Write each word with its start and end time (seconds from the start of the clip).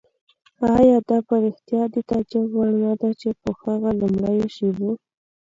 آیا 0.77 0.97
دا 1.09 1.17
په 1.27 1.35
رښتیا 1.43 1.81
د 1.93 1.95
تعجب 2.09 2.47
وړ 2.53 2.69
نه 2.83 2.93
ده 3.01 3.09
چې 3.19 3.29
په 3.41 3.49
هغو 3.59 3.89
لومړیو 3.99 4.47
شېبو. 4.55 4.91